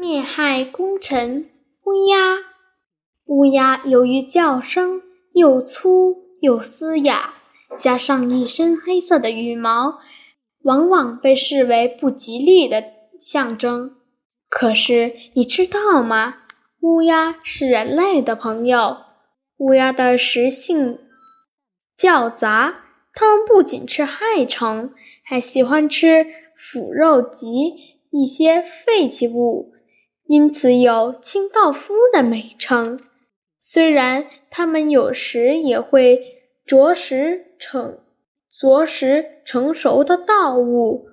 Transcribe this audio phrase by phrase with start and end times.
[0.00, 1.50] 灭害功臣
[1.84, 2.36] 乌鸦。
[3.24, 5.02] 乌鸦由于叫声
[5.32, 7.34] 又粗又嘶哑，
[7.76, 9.98] 加上一身黑色的羽毛，
[10.62, 12.84] 往往被视为不吉利的
[13.18, 13.96] 象征。
[14.48, 16.42] 可是你知道吗？
[16.80, 18.98] 乌鸦是人类的朋友。
[19.56, 21.00] 乌鸦的食性
[21.96, 24.92] 较杂，它们不仅吃害虫，
[25.24, 26.24] 还喜欢吃
[26.54, 29.74] 腐肉及一些废弃物。
[30.28, 33.00] 因此有清道夫的美称。
[33.58, 37.98] 虽然它们有时也会啄食成
[38.52, 41.08] 啄食成熟的稻物，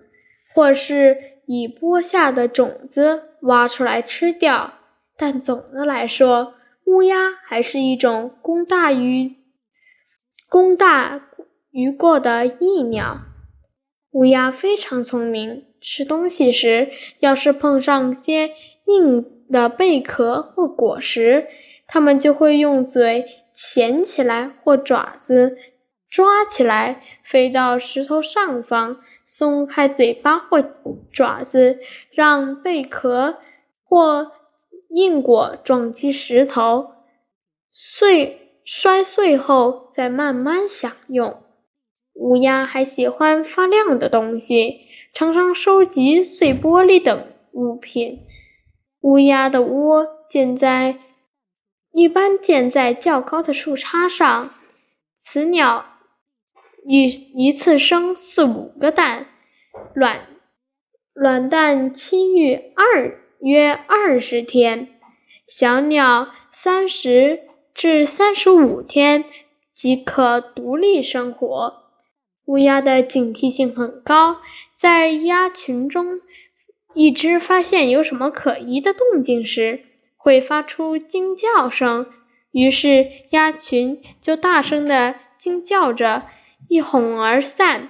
[0.53, 4.73] 或是已播下的种子挖出来吃掉，
[5.15, 6.53] 但总的来说，
[6.85, 9.37] 乌鸦还是一种功大于
[10.49, 11.29] 功大
[11.71, 13.21] 于过的益鸟。
[14.11, 16.91] 乌鸦非常聪明，吃东西时
[17.21, 18.51] 要是碰上些。
[18.85, 21.47] 硬的贝壳或果实，
[21.87, 25.57] 它们就会用嘴钳起来或爪子
[26.09, 30.61] 抓起来，飞到石头上方，松开嘴巴或
[31.11, 31.79] 爪子，
[32.11, 33.37] 让贝壳
[33.83, 34.31] 或
[34.89, 36.91] 硬果撞击石头，
[37.71, 41.41] 碎摔碎后再慢慢享用。
[42.13, 48.21] 乌鸦还喜欢发亮的东西，常常收集碎玻璃等物品。
[49.05, 50.97] 乌鸦的窝建在
[51.91, 54.55] 一般建在较高的树杈上，
[55.15, 55.85] 雌鸟
[56.83, 57.03] 一
[57.35, 59.27] 一次生四五个蛋，
[59.93, 60.25] 卵
[61.13, 64.99] 卵蛋期育二约二十天，
[65.45, 67.41] 小鸟三十
[67.75, 69.23] 至三十五天
[69.71, 71.83] 即可独立生活。
[72.45, 74.37] 乌鸦的警惕性很高，
[74.73, 76.21] 在鸭群中。
[76.95, 79.83] 一只发现有什么可疑的动静时，
[80.15, 82.07] 会发出惊叫声，
[82.51, 86.23] 于是鸭群就大声地惊叫着，
[86.69, 87.89] 一哄而散。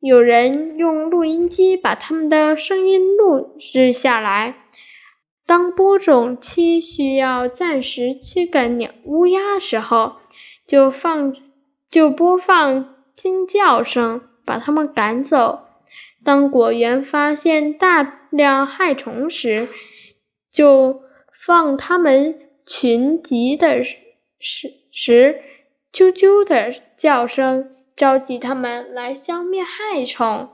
[0.00, 4.54] 有人用录音机把它们的声音录制下来。
[5.44, 10.16] 当播种期需要暂时驱赶鸟乌鸦时候，
[10.66, 11.34] 就放
[11.90, 15.65] 就播放惊叫声，把它们赶走。
[16.24, 19.68] 当果园发现大量害虫时，
[20.50, 23.96] 就放它们群集的时
[24.90, 25.40] 时，
[25.92, 30.44] 啾啾的叫声，召集它们来消灭害虫。